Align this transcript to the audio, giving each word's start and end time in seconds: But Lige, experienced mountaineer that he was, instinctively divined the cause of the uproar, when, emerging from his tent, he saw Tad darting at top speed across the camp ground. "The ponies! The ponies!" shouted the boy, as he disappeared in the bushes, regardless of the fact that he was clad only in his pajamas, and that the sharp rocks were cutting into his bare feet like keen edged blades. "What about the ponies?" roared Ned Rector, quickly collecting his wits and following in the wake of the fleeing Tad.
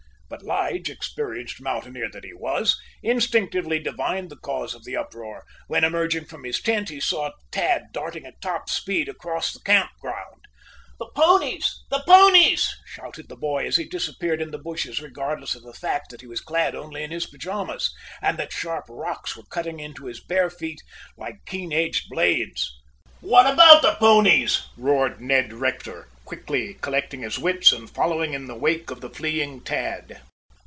But 0.33 0.43
Lige, 0.43 0.89
experienced 0.89 1.59
mountaineer 1.59 2.09
that 2.11 2.23
he 2.23 2.33
was, 2.33 2.79
instinctively 3.03 3.79
divined 3.79 4.29
the 4.29 4.37
cause 4.37 4.73
of 4.73 4.85
the 4.85 4.95
uproar, 4.95 5.43
when, 5.67 5.83
emerging 5.83 6.23
from 6.23 6.45
his 6.45 6.61
tent, 6.61 6.87
he 6.87 7.01
saw 7.01 7.31
Tad 7.51 7.87
darting 7.91 8.25
at 8.25 8.39
top 8.39 8.69
speed 8.69 9.09
across 9.09 9.51
the 9.51 9.59
camp 9.59 9.91
ground. 9.99 10.45
"The 10.99 11.09
ponies! 11.13 11.83
The 11.91 12.01
ponies!" 12.07 12.73
shouted 12.87 13.27
the 13.27 13.35
boy, 13.35 13.67
as 13.67 13.75
he 13.75 13.83
disappeared 13.83 14.41
in 14.41 14.51
the 14.51 14.57
bushes, 14.57 15.01
regardless 15.01 15.53
of 15.53 15.63
the 15.63 15.73
fact 15.73 16.11
that 16.11 16.21
he 16.21 16.27
was 16.27 16.39
clad 16.39 16.75
only 16.75 17.03
in 17.03 17.11
his 17.11 17.27
pajamas, 17.27 17.93
and 18.21 18.37
that 18.37 18.51
the 18.51 18.55
sharp 18.55 18.85
rocks 18.87 19.35
were 19.35 19.43
cutting 19.43 19.81
into 19.81 20.05
his 20.05 20.23
bare 20.23 20.49
feet 20.49 20.81
like 21.17 21.45
keen 21.45 21.73
edged 21.73 22.07
blades. 22.09 22.71
"What 23.19 23.51
about 23.53 23.81
the 23.83 23.95
ponies?" 23.95 24.63
roared 24.77 25.19
Ned 25.21 25.51
Rector, 25.53 26.07
quickly 26.25 26.75
collecting 26.75 27.21
his 27.21 27.37
wits 27.37 27.71
and 27.73 27.89
following 27.89 28.33
in 28.33 28.47
the 28.47 28.55
wake 28.55 28.89
of 28.89 29.01
the 29.01 29.09
fleeing 29.09 29.59
Tad. 29.61 30.21